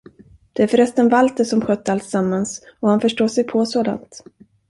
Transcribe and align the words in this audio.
Det 0.53 0.63
är 0.63 0.67
för 0.67 0.77
resten 0.77 1.09
Walter, 1.09 1.43
som 1.43 1.61
skött 1.61 1.89
alltsammans, 1.89 2.61
och 2.79 2.89
han 2.89 3.01
förstår 3.01 3.27
sig 3.27 3.43
på 3.43 3.65
sådant. 3.65 4.23